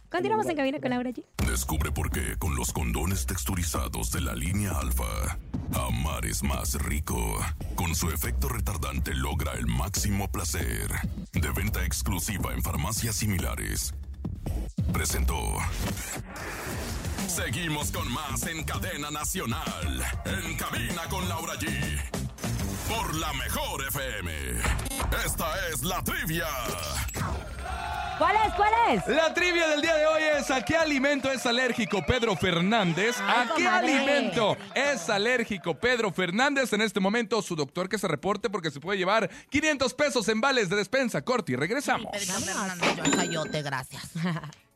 [0.10, 1.26] Continuamos en cabina con Laura G.
[1.46, 5.38] Descubre por qué con los condones texturizados de la línea alfa,
[5.74, 7.38] amar es más rico.
[7.76, 10.90] Con su efecto retardante logra el máximo placer.
[11.34, 13.94] De venta exclusiva en farmacias similares.
[14.94, 15.58] Presentó.
[17.28, 20.04] Seguimos con más en cadena nacional.
[20.26, 21.68] En cabina con Laura G.
[22.88, 24.32] Por la mejor FM.
[25.26, 26.48] Esta es la trivia.
[28.18, 28.54] ¿Cuál es?
[28.56, 29.08] ¿Cuál es?
[29.08, 33.18] La trivia del día de hoy es ¿a qué alimento es alérgico Pedro Fernández?
[33.22, 33.94] ¿A qué comadre.
[33.94, 36.74] alimento es alérgico Pedro Fernández?
[36.74, 40.42] En este momento su doctor que se reporte porque se puede llevar 500 pesos en
[40.42, 41.22] vales de despensa.
[41.22, 42.12] Corti, regresamos.
[42.12, 44.04] Pedrito Fernández, yo al chayote, gracias.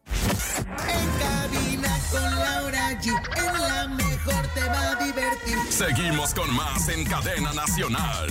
[0.88, 3.08] En cabina con Laura G.
[3.38, 5.58] En la mejor te va a divertir.
[5.70, 8.30] Seguimos con más en cadena nacional.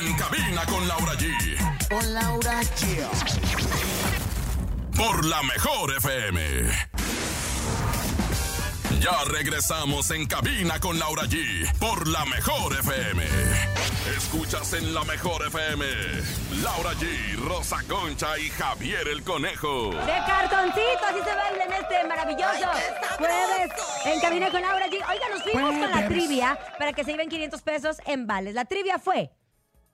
[0.00, 1.88] En cabina con Laura G.
[1.88, 4.07] Con Laura G.
[4.98, 6.40] Por la mejor FM.
[9.00, 11.72] Ya regresamos en cabina con Laura G.
[11.78, 13.22] Por la mejor FM.
[14.16, 15.84] Escuchas en la mejor FM.
[16.62, 19.90] Laura G, Rosa Concha y Javier el Conejo.
[19.90, 22.68] De cartoncito, así se baila en este maravilloso
[23.18, 23.70] jueves
[24.04, 24.94] en Cabina con Laura G.
[24.94, 28.54] Oiga, nos fuimos con la trivia para que se lleven 500 pesos en vales.
[28.54, 29.30] La trivia fue...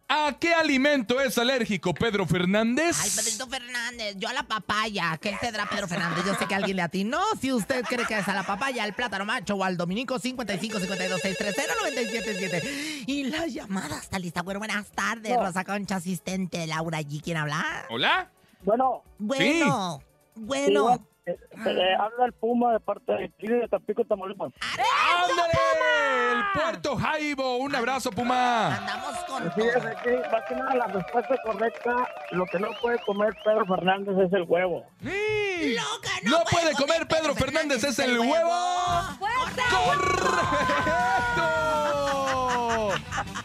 [0.07, 2.99] ¿A qué alimento es alérgico Pedro Fernández?
[3.03, 5.17] Ay, Pedrito Fernández, yo a la papaya.
[5.21, 6.25] ¿Qué tendrá Pedro Fernández?
[6.27, 7.21] Yo sé que alguien le atinó.
[7.41, 10.79] Si usted cree que es a la papaya, al plátano macho o al dominico 55
[10.81, 13.05] 52 630 977.
[13.07, 14.43] Y la llamada está lista.
[14.43, 17.23] Bueno, buenas tardes, Rosa Concha, asistente Laura G.
[17.23, 17.87] ¿Quién habla?
[17.89, 18.31] ¿Hola?
[18.63, 20.03] Bueno, Bueno,
[20.35, 21.09] sí, bueno.
[21.27, 24.53] Eh, eh, habla el Puma de parte de Chile de Tampico, Tamaulipas.
[24.61, 25.53] ¡Ándale!
[26.33, 27.57] El Puerto Jaibo.
[27.59, 28.77] Un abrazo, Puma.
[28.77, 31.95] Andamos con Sí, es que, más que nada, la respuesta correcta,
[32.33, 34.85] lo que no puede comer Pedro Fernández es el huevo.
[35.03, 35.75] Sí.
[35.77, 38.51] Lo que No puede comer Pedro Fernández es el huevo.
[39.19, 40.35] ¡Correcto!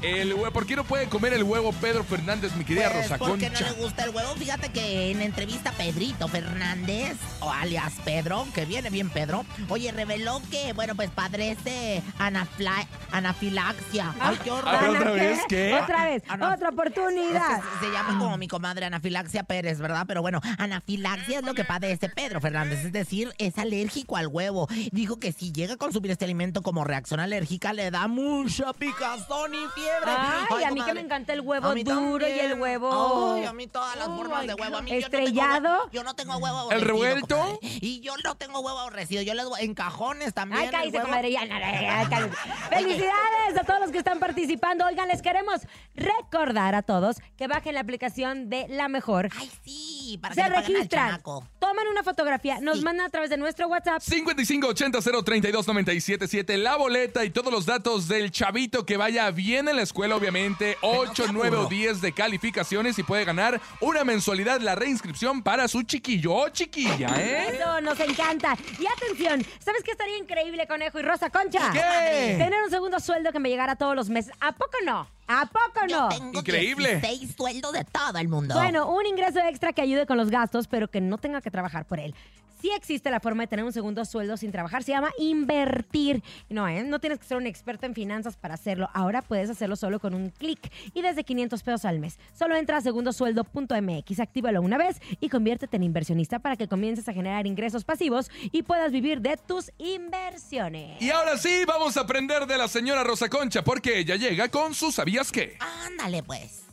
[0.02, 0.52] El huevo.
[0.52, 3.56] ¿Por qué no puede comer el huevo Pedro Fernández, mi querida Pues, Rosa porque no
[3.58, 3.72] Concha?
[3.74, 4.34] le gusta el huevo.
[4.36, 10.42] Fíjate que en entrevista Pedrito Fernández, o alias Pedro, que viene bien Pedro, oye, reveló
[10.50, 14.16] que, bueno, pues padece anafla- anafilaxia.
[14.20, 14.74] Ay, qué horror.
[14.74, 15.80] ¿otra ¿Ana vez qué?
[15.80, 17.62] Otra vez, Ana- otra Es oportunidad.
[17.62, 20.06] que se llama como mi comadre Anafilaxia Pérez, ¿verdad?
[20.08, 24.68] Pero bueno, anafilaxia es lo que padece Pedro Fernández, es decir, es alérgico al huevo.
[24.92, 29.54] Dijo que si llega a consumir este alimento como reacción alérgica, le da mucha picazón
[29.54, 30.12] y fiebre.
[30.50, 33.68] Ay, a mí que me encanta el huevo duro y el huevo Ay, a mí
[33.68, 34.78] todas las formas de huevo.
[34.78, 35.90] A mí yo no tengo estrellado.
[35.92, 37.59] Yo no tengo huevo ¿El revuelto?
[37.62, 39.22] Y yo no tengo huevo aborrecido.
[39.22, 40.62] Yo les doy en cajones también.
[40.62, 41.32] Ay, cállese, comadre.
[41.32, 42.36] ya, ya, ya, ya, cállese.
[42.70, 44.86] Felicidades a todos los que están participando.
[44.86, 45.62] Oigan, les queremos
[45.96, 49.30] recordar a todos que bajen la aplicación de La Mejor.
[49.38, 51.22] Ay, sí, para Se que registran,
[51.60, 54.02] toman una fotografía, nos mandan a través de nuestro WhatsApp.
[54.02, 60.16] 5580-032-977, la boleta y todos los datos del chavito que vaya bien en la escuela,
[60.16, 60.78] obviamente.
[60.82, 65.84] 8, 9 o 10 de calificaciones y puede ganar una mensualidad, la reinscripción para su
[65.84, 67.49] chiquillo o chiquilla, ¿eh?
[67.56, 68.56] Eso nos encanta.
[68.80, 71.72] Y atención, ¿sabes qué estaría increíble, Conejo y Rosa Concha?
[71.72, 72.36] ¿Qué?
[72.38, 74.32] Tener un segundo sueldo que me llegara todos los meses.
[74.40, 75.08] ¿A poco no?
[75.28, 76.10] ¿A poco Yo no?
[76.10, 76.98] tengo Increíble.
[77.02, 78.56] 16 sueldos de todo el mundo.
[78.56, 81.86] Bueno, un ingreso extra que ayude con los gastos, pero que no tenga que trabajar
[81.86, 82.16] por él.
[82.62, 86.22] Sí existe la forma de tener un segundo sueldo sin trabajar, se llama invertir.
[86.50, 86.84] No, ¿eh?
[86.84, 88.90] no tienes que ser un experto en finanzas para hacerlo.
[88.94, 92.20] Ahora puedes hacerlo solo con un clic y desde 500 pesos al mes.
[92.38, 97.14] Solo entra a segundosueldo.mx, actívalo una vez y conviértete en inversionista para que comiences a
[97.14, 101.02] generar ingresos pasivos y puedas vivir de tus inversiones.
[101.02, 104.74] Y ahora sí, vamos a aprender de la señora Rosa Concha porque ella llega con
[104.74, 105.58] sus ¿sabías qué?
[105.86, 106.64] Ándale, pues.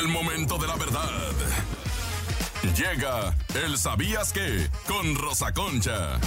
[0.00, 1.10] El momento de la verdad.
[2.76, 4.68] Llega el ¿Sabías qué?
[4.86, 6.18] Con Rosa Concha.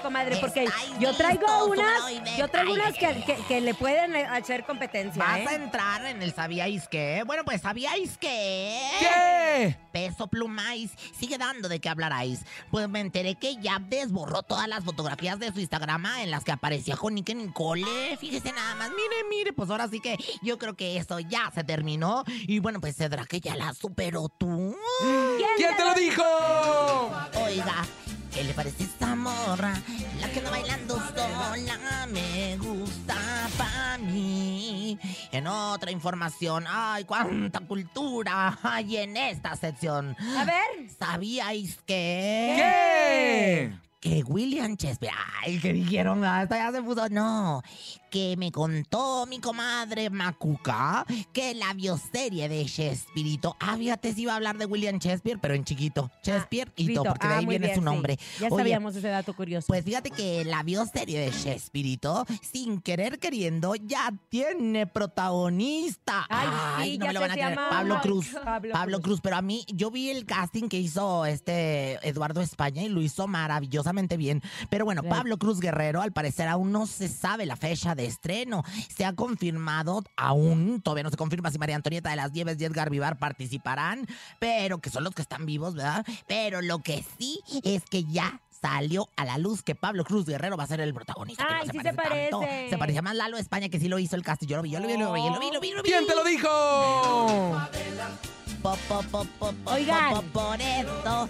[0.00, 0.66] Comadre, porque
[1.00, 2.02] yo traigo unas,
[2.38, 5.46] yo traigo unas que, que- que le pueden eh, hacer competencia, ¿Vas ¿eh?
[5.48, 7.22] a entrar en el ¿Sabíais qué?
[7.26, 8.80] Bueno, pues ¿sabíais qué?
[9.00, 9.76] ¿Qué?
[9.92, 10.90] Peso plumáis.
[11.18, 12.40] Sigue dando de qué hablaráis.
[12.70, 16.52] Pues me enteré que ya desborró todas las fotografías de su Instagram en las que
[16.52, 18.16] aparecía con Nick Nicole.
[18.18, 18.90] Fíjese nada más.
[18.90, 22.24] Mire, mire, pues ahora sí que yo creo que eso ya se terminó.
[22.26, 24.76] Y bueno, pues Cedra que ya la superó tú.
[25.56, 26.22] ¿Quién te lo dijo?
[27.44, 27.84] Oiga,
[28.34, 29.74] ¿qué le parece esta morra?
[30.20, 33.16] La que anda bailando sola me gusta
[33.56, 34.98] pa' mí.
[35.30, 40.16] En otra información, ay, cuánta cultura hay en esta sección.
[40.36, 40.90] A ver.
[40.98, 42.54] ¿Sabíais que?
[42.56, 43.72] ¿Qué?
[44.04, 47.62] Que William Shakespeare, ay, que dijeron, Ah, esta ya se puso, no,
[48.10, 54.34] que me contó mi comadre Macuca que la bioserie de Shakespeare, ah, fíjate, si iba
[54.34, 57.46] a hablar de William Shakespeare, pero en chiquito, Shakespeare y Vito, porque de ah, ahí
[57.46, 57.84] viene bien, su sí.
[57.86, 58.18] nombre.
[58.40, 59.68] Ya Oye, sabíamos ese dato curioso.
[59.68, 61.98] Pues fíjate que la bioserie de Shakespeare,
[62.42, 66.26] sin querer queriendo, ya tiene protagonista.
[66.28, 67.54] Ay, sí, no ya me lo van a creer.
[67.54, 68.26] Pablo Ay, Cruz.
[68.44, 69.04] Pablo Pablo, Cruz.
[69.04, 69.20] Cruz.
[69.22, 73.26] pero a mí, yo vi el casting que hizo este Eduardo España y lo hizo
[73.26, 74.42] maravillosamente bien.
[74.70, 75.02] Pero bueno.
[75.02, 78.62] Pablo Cruz Guerrero, al parecer, aún no se sabe la fecha de estreno.
[78.94, 82.64] Se ha confirmado, aún, todavía no se confirma si María Antonieta de las Nieves y
[82.64, 84.06] Edgar Vivar participarán,
[84.38, 86.04] pero que son los que están vivos, ¿verdad?
[86.26, 90.56] Pero lo que sí es que ya salió a la luz que Pablo Cruz Guerrero
[90.56, 91.44] va a ser el protagonista.
[91.46, 92.02] que no Ay, sí se tanto.
[92.02, 92.70] parece.
[92.70, 94.46] Se parecía más Lalo España que sí lo hizo el casting.
[94.46, 95.82] Yo lo vi, yo lo vi, yo lo vi, yo lo vi, lo vi, lo
[95.82, 95.90] vi.
[95.90, 96.48] ¿Quién te lo dijo?
[98.64, 100.14] Oigan.
[100.14, 101.28] po, po, por esto.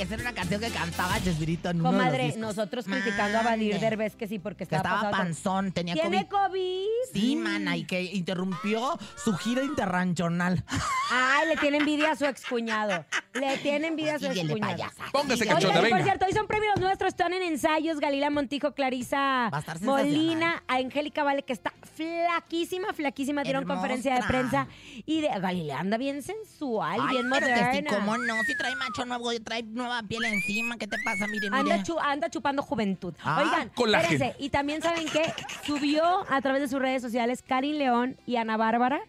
[0.00, 3.42] Esa era una canción que cantaba Chespirito en uno de los Comadre, nosotros criticando a
[3.42, 3.86] Valir Mande.
[3.86, 6.48] Derbez que sí, porque Que estaba, estaba panzón, tenía ¿Tiene COVID.
[6.48, 6.86] COVID?
[7.12, 10.64] Sí, mana, y que interrumpió su gira interranchonal.
[11.12, 13.04] Ay, le tiene envidia a su excuñado.
[13.34, 14.72] Le tiene envidia a su excuñado.
[14.72, 15.04] payasa.
[15.12, 16.02] Póngase cachonda, y por venga.
[16.02, 19.50] cierto, hoy son premios nuestros, están en ensayos, Galila Montijo, Clarisa
[19.82, 23.80] Molina, Angélica Vale, que está flaquísima, flaquísima, dieron Hermosa.
[23.80, 24.66] conferencia de prensa
[25.04, 27.90] y de Galila anda bien sensual, Ay, bien pero que moderna.
[27.90, 31.26] sí, cómo no, si trae macho nuevo, trae nueva piel encima, ¿qué te pasa?
[31.26, 31.60] Mire, mire.
[31.72, 33.14] Anda, chu- anda chupando juventud.
[33.22, 34.12] Ah, Oigan, colágeno.
[34.12, 35.22] espérense, y también saben que
[35.66, 39.00] subió a través de sus redes sociales Karin León y Ana Bárbara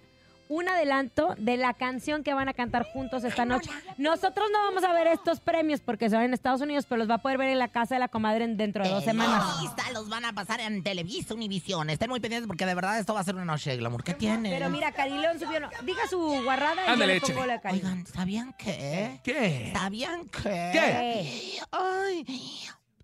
[0.53, 3.69] un adelanto de la canción que van a cantar juntos esta noche.
[3.97, 7.09] Nosotros no vamos a ver estos premios porque se van en Estados Unidos, pero los
[7.09, 9.45] va a poder ver en la casa de la comadre en- dentro de dos semanas.
[9.59, 11.89] Televisa, los van a pasar en Televisa Univisión.
[11.89, 14.03] Estén muy pendientes porque de verdad esto va a ser una noche de glamour.
[14.03, 14.49] ¿Qué tiene?
[14.49, 17.61] Pero mira, Karin León subió, no, diga su guarrada y Ándale, yo le pongo la.
[17.71, 19.21] Oigan, ¿sabían qué?
[19.23, 19.71] ¿Qué?
[19.73, 20.69] ¿Sabían qué?
[20.73, 21.59] ¿Qué?
[21.71, 22.25] Ay,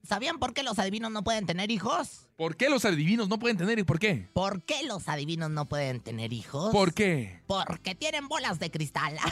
[0.08, 2.28] ¿sabían por qué los adivinos no pueden tener hijos?
[2.38, 4.30] ¿Por qué los adivinos no pueden tener y por qué?
[4.34, 6.72] ¿Por qué los adivinos no pueden tener hijos?
[6.72, 7.42] ¿Por qué?
[7.48, 9.18] Porque tienen bolas de cristal.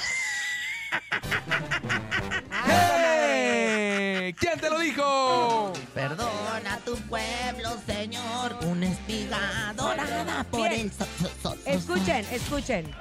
[2.67, 4.33] ¡Eh!
[4.39, 5.73] ¿Quién te lo dijo?
[5.93, 10.81] Perdona a tu pueblo, Señor, una espiga dorada por Bien.
[10.81, 12.91] el so- so- so- so- Escuchen, escuchen.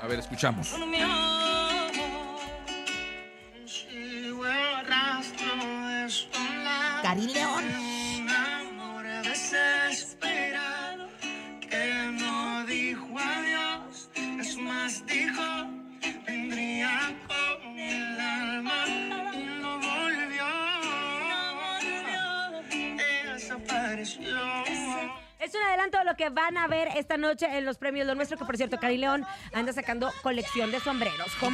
[0.00, 0.68] A ver, escuchamos.
[7.14, 7.93] Karin
[25.54, 28.16] Es un adelanto de lo que van a ver esta noche en los premios Lo
[28.16, 31.28] Nuestro, que por cierto, Cari León anda sacando colección de sombreros.
[31.38, 31.46] Qué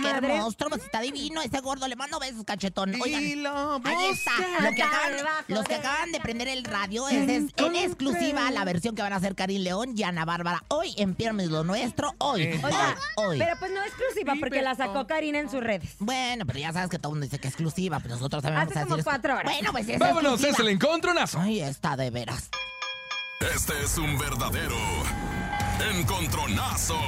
[0.70, 1.86] pues está divino ese gordo.
[1.86, 2.94] Le mando besos, cachetón.
[2.98, 4.30] Oigan, Y lo ahí está.
[4.62, 8.50] Lo que acaban- los que de- acaban de prender el radio es, es en exclusiva
[8.50, 10.64] la versión que van a hacer Karin León y Ana Bárbara.
[10.68, 12.14] Hoy en Piermes lo nuestro.
[12.18, 12.44] Hoy.
[12.44, 12.60] Eh.
[12.64, 13.38] Oiga, hoy.
[13.38, 15.96] pero pues no exclusiva porque la sacó Karina en sus redes.
[15.98, 18.62] Bueno, pero ya sabes que todo el mundo dice que es exclusiva, pero nosotros también
[18.62, 19.04] Hace vamos a como decir.
[19.04, 19.52] cuatro horas.
[19.52, 21.38] Bueno, pues es Vámonos, es el encontronazo.
[21.38, 22.48] Ay, está de veras.
[23.40, 24.76] Este es un verdadero
[25.98, 27.00] encontronazo.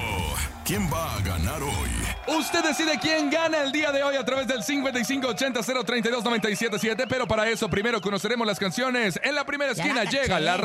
[0.64, 1.90] ¿Quién va a ganar hoy?
[2.38, 7.04] Usted decide quién gana el día de hoy a través del 5580-032-977.
[7.06, 9.20] Pero para eso, primero conoceremos las canciones.
[9.22, 10.56] En la primera esquina llega la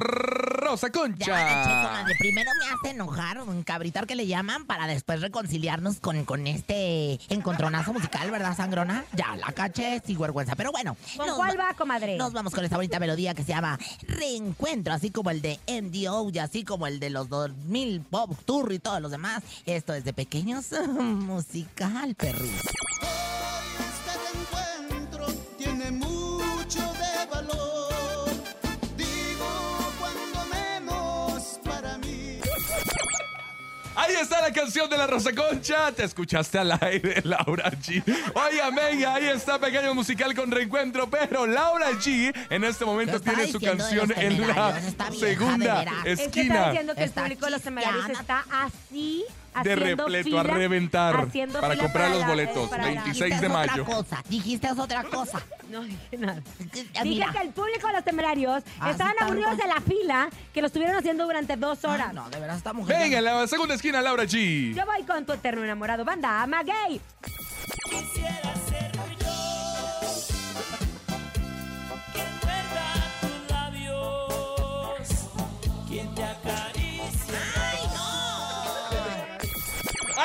[0.68, 1.26] Rosa Ya, Concha.
[1.26, 2.16] comadre.
[2.20, 7.20] Primero me hace enojar un cabritar que le llaman para después reconciliarnos con, con este
[7.30, 9.06] encontronazo musical, ¿verdad, Sangrona?
[9.14, 10.56] Ya la caché, sin vergüenza.
[10.56, 10.98] Pero bueno.
[11.16, 12.18] ¿Con cuál va- comadre?
[12.18, 16.30] Nos vamos con esta bonita melodía que se llama Reencuentro, así como el de MDO
[16.34, 19.44] y así como el de los 2000 Pop Tour y todos los demás.
[19.66, 20.66] Esto es de pequeños
[21.00, 22.62] musical, perris.
[34.08, 35.92] Ahí está la canción de la Rosa Concha.
[35.92, 38.02] Te escuchaste al aire, Laura G.
[38.34, 41.10] Oiga, venga, ahí está pequeño musical con reencuentro.
[41.10, 44.80] Pero Laura G en este momento ¿Qué está tiene su canción los en la
[45.20, 45.94] segunda veras.
[46.06, 46.70] Es que está esquina.
[46.70, 49.26] diciendo que el Está público de los temerarios está así,
[49.64, 52.70] De repleto a reventar haciendo para comprar los la- boletos.
[52.70, 53.86] para la- 26 Dijiste de otra mayo.
[53.86, 54.24] cosa.
[54.30, 55.42] Dijiste otra cosa.
[55.72, 56.42] No dije nada.
[56.74, 57.32] Dije mira.
[57.32, 60.96] que el público de los temerarios Así estaban aburridos de la fila que lo estuvieron
[60.96, 62.08] haciendo durante dos horas.
[62.10, 62.98] Ay, no, de veras, esta mujer.
[63.00, 64.74] Venga, en la segunda esquina, Laura G.
[64.76, 67.02] Yo voy con tu eterno enamorado, banda Maguey.
[67.90, 68.47] Quisiera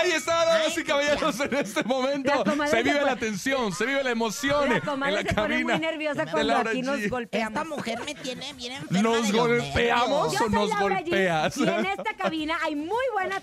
[0.03, 2.45] Ahí está, damas y caballeros, en este momento.
[2.69, 5.49] Se vive pone- la tensión, se vive la emoción La en comadre la se pone
[5.55, 5.77] cabina.
[5.77, 7.09] muy nerviosa cuando Laura aquí nos G.
[7.09, 7.53] golpeamos.
[7.63, 11.03] Esta mujer me tiene bien enferma ¿Nos de los golpeamos o soy nos Laura G,
[11.03, 11.57] golpeas?
[11.57, 13.41] Y en esta cabina hay muy buena.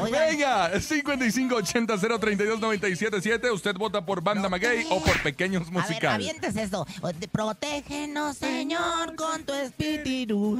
[0.00, 3.50] Oigan, Venga, 5580-032-977.
[3.52, 6.86] Usted vota por Banda Maguey o por Pequeños a ver, avientes esto.
[7.00, 10.58] O- de- Protégenos, Señor, con tu espíritu.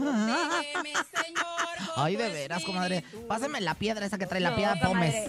[1.97, 3.05] Ay, de veras, comadre.
[3.29, 4.55] Pásame la piedra esa que trae la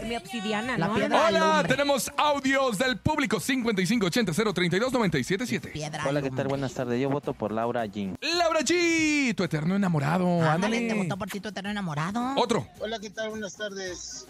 [0.07, 0.95] Mi obsidiana, La ¿no?
[0.95, 1.75] piedra Hola, alumbre.
[1.75, 5.71] tenemos audios del público 5580-032-977.
[5.71, 6.39] Piedra Hola, ¿qué tal?
[6.39, 6.47] alumbre.
[6.47, 7.01] Buenas tardes.
[7.01, 8.15] Yo voto por Laura Jean.
[8.21, 10.41] Laura G, tu eterno enamorado.
[10.41, 11.03] Ándale, te Ándale.
[11.03, 12.33] votó por ti tu eterno enamorado.
[12.37, 12.67] Otro.
[12.79, 13.29] Hola, ¿qué tal?
[13.29, 14.27] Buenas tardes.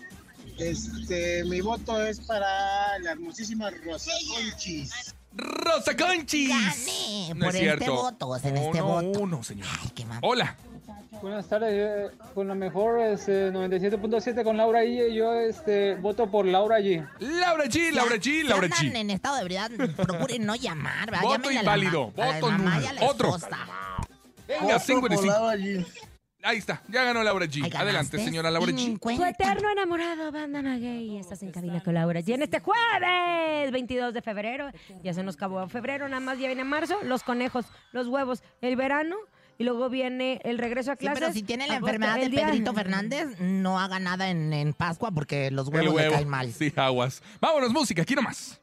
[0.58, 5.16] Este, mi voto es para la hermosísima Rosa Conchis.
[5.34, 6.50] Rosa Conchis.
[6.50, 7.94] Gané No por es este cierto.
[7.96, 9.20] voto, en este Uno, voto.
[9.22, 9.68] uno, señor.
[9.82, 10.20] Ay, qué mal.
[10.22, 10.56] Hola.
[11.20, 15.14] Buenas tardes, eh, con la mejor es, eh, 97.7 con Laura G.
[15.14, 17.06] Yo este, voto por Laura G.
[17.20, 18.96] Laura G, Laura G, Si Laura andan G.
[18.96, 21.12] en estado de ebriedad, procuren no llamar.
[21.12, 21.22] ¿verdad?
[21.24, 23.08] Voto Llámenle a la inválido, ma- a la voto nulo.
[23.10, 23.38] Otro.
[24.48, 25.34] Venga, 55.
[26.44, 27.76] Ahí está, ya ganó Laura G.
[27.76, 28.98] Adelante, señora Laura G.
[29.00, 31.18] Tu eterno enamorado, banda Maguey.
[31.20, 32.22] Estás en cabina con Laura.
[32.26, 34.72] Y en este jueves, 22 de febrero,
[35.04, 38.76] ya se nos acabó febrero, nada más ya viene marzo, los conejos, los huevos, el
[38.76, 39.18] verano,
[39.62, 41.20] y luego viene el regreso a Sí, clases.
[41.20, 45.12] pero si tiene la enfermedad de día- Pedrito Fernández, no haga nada en, en Pascua
[45.12, 46.16] porque los huevos le huevo.
[46.16, 46.52] caen mal.
[46.52, 47.22] Sí, aguas.
[47.40, 48.60] Vámonos, música, aquí nomás.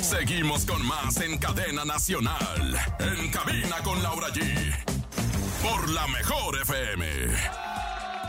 [0.00, 2.74] Seguimos con más en cadena nacional.
[3.00, 4.72] En cabina con Laura G.
[5.62, 7.04] Por la mejor FM.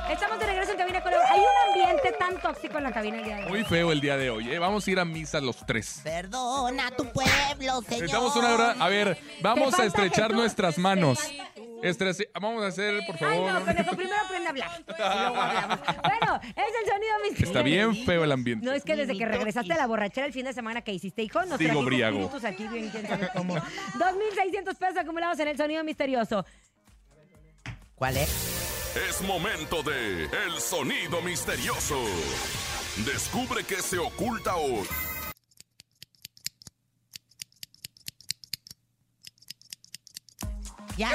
[0.09, 1.13] Estamos de regreso en cabina con.
[1.13, 3.49] Hay un ambiente tan tóxico en la cabina el día de hoy.
[3.49, 4.59] Muy feo el día de hoy, ¿eh?
[4.59, 6.01] Vamos a ir a misa los tres.
[6.03, 7.83] Perdona tu pueblo, señor.
[7.89, 8.75] Necesitamos una hora.
[8.79, 10.35] A ver, vamos a estrechar Jesús.
[10.37, 11.19] nuestras manos.
[11.83, 13.53] Estrese- Vamos a hacer, por Ay, favor.
[13.53, 14.69] no, conejo, primero aprende a hablar.
[14.87, 14.91] y
[15.21, 15.79] luego hablamos.
[16.03, 17.43] Bueno, es el sonido misterioso.
[17.45, 18.65] Está bien feo el ambiente.
[18.65, 21.21] No, es que desde que regresaste a la borrachera el fin de semana que hiciste,
[21.23, 22.29] hijo, nos Sigo briago.
[22.43, 23.55] aquí, bien, quién sabe cómo.
[23.55, 26.45] 2.600 pesos acumulados en el sonido misterioso.
[27.95, 28.68] ¿Cuál es?
[29.07, 31.97] Es momento de El Sonido Misterioso.
[33.05, 34.85] Descubre qué se oculta hoy.
[40.97, 41.11] Ya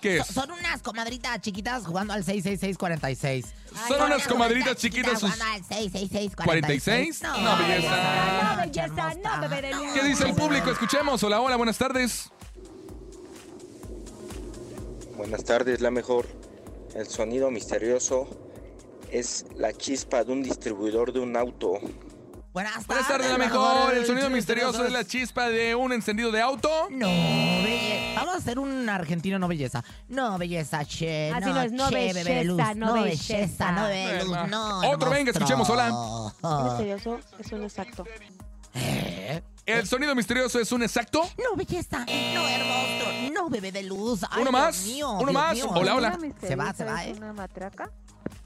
[0.00, 0.32] ¿Qué sé.
[0.32, 3.44] Son unas comadritas chiquitas jugando al 66646.
[3.86, 5.20] Son unas comadritas chiquitas.
[5.20, 7.20] sus- Jugando al 66646.
[7.20, 7.22] 46.
[7.22, 8.42] No, belleza.
[8.42, 9.92] No, belleza, no, bebé de luz.
[9.92, 10.70] ¿Qué dice el público?
[10.70, 11.22] Escuchemos.
[11.22, 12.30] Hola, hola, buenas tardes.
[15.16, 16.26] Buenas tardes, la mejor.
[16.94, 18.26] El sonido misterioso
[19.10, 21.78] es la chispa de un distribuidor de un auto.
[22.52, 22.86] Buenas tardes.
[22.86, 23.94] Buenas tardes, la mejor.
[23.94, 26.88] El sonido misterioso es la chispa de un encendido de auto.
[26.90, 28.14] No, belleza.
[28.16, 29.84] Vamos a hacer un argentino no belleza.
[30.08, 31.30] No, belleza, che.
[31.32, 32.58] Así no es, no che, belleza, bebé luz.
[32.74, 33.72] no no belleza.
[33.72, 34.90] no bebé luz, no.
[34.90, 35.92] Otro, venga, escuchemos, hola.
[36.40, 36.64] hola.
[36.64, 38.04] misterioso es un exacto.
[39.66, 41.28] El sonido misterioso es un exacto.
[41.38, 44.22] No, belleza, no, hermoso, no, bebé de luz.
[44.30, 45.54] Ay, Uno Dios más, mío, uno Dios más.
[45.54, 45.70] mío.
[45.74, 46.18] Hola, hola.
[46.40, 47.10] Se va, se va, ¿eh?
[47.12, 47.90] ¿Es una matraca?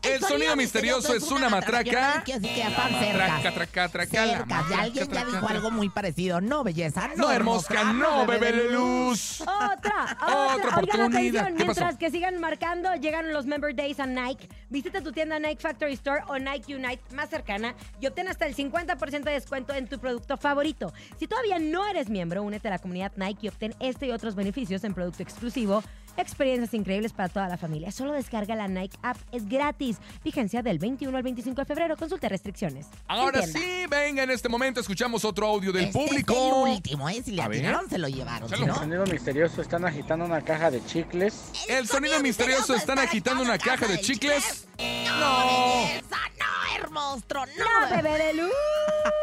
[0.02, 2.22] El sonido misterioso es una matraca.
[2.24, 2.38] Que.
[2.40, 4.26] Traca, traca, traca.
[4.26, 6.40] Cerca, alguien ya dijo algo muy parecido.
[6.40, 9.40] No, belleza, no, No, hermosca, no, bebé de luz.
[9.42, 11.50] Otra, Otra otra, oportunidad.
[11.52, 14.48] Mientras que sigan marcando, llegan los Member Days a Nike.
[14.70, 18.56] Visita tu tienda Nike Factory Store o Nike Unite más cercana y obtén hasta el
[18.56, 20.92] 50% de descuento en tu producto favorito.
[21.18, 24.34] Si todavía no eres miembro, únete a la comunidad Nike y obtén este y otros
[24.34, 25.82] beneficios en producto exclusivo,
[26.16, 27.90] experiencias increíbles para toda la familia.
[27.90, 29.98] Solo descarga la Nike app, es gratis.
[30.24, 31.96] Vigencia del 21 al 25 de febrero.
[31.96, 32.86] Consulta restricciones.
[33.08, 36.32] Ahora sí, venga, en este momento escuchamos otro audio del Este público.
[36.34, 37.22] es el último, ¿eh?
[37.24, 38.52] Si le atinaron, se lo llevaron.
[38.52, 41.50] El no, sonido misterioso están agitando una caja de chicles.
[41.68, 44.66] El sonido misterioso están agitando una caja de chicles.
[44.78, 47.44] No, belleza, no, monstruo.
[47.46, 48.52] No, La bebé de luz.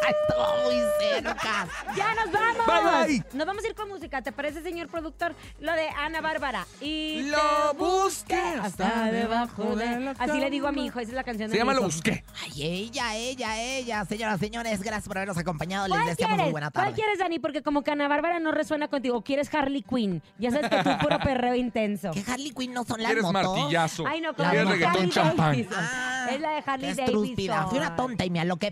[0.09, 1.67] Estuvo muy cerca.
[1.95, 2.65] Ya nos vamos.
[2.65, 3.25] Bye, bye.
[3.33, 4.21] Nos vamos a ir con música.
[4.21, 5.35] ¿Te parece, señor productor?
[5.59, 6.65] Lo de Ana Bárbara.
[6.81, 10.99] Y Lo busqué hasta debajo de la Así le digo a mi hijo.
[10.99, 11.83] Esa es la canción de Se llama Lo.
[11.83, 12.23] Busqué.
[12.43, 14.05] Ay, ella, ella, ella.
[14.05, 15.87] Señoras, señores, gracias por habernos acompañado.
[15.87, 16.43] Les ¿Cuál deseamos quieres?
[16.45, 16.95] muy buena ¿Cuál tarde.
[16.95, 17.39] quieres, Dani?
[17.39, 19.21] Porque como que Ana Bárbara no resuena contigo.
[19.23, 20.21] ¿Quieres Harley Quinn?
[20.37, 22.11] Ya sabes que tú puro perreo intenso.
[22.11, 23.57] Que Harley Quinn no son las ¿Quieres motos.
[23.57, 24.05] martillazo?
[24.07, 25.67] Ay, no, La ¿Quieres que reggaetón Harley champán?
[25.75, 26.93] Ah, es la de Qué Harley.
[26.93, 27.69] Davidson.
[27.69, 28.71] Fui una tonta y me lo que